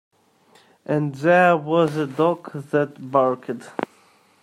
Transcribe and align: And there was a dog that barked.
And 0.83 1.13
there 1.13 1.55
was 1.55 1.95
a 1.95 2.07
dog 2.07 2.53
that 2.71 3.11
barked. 3.11 3.69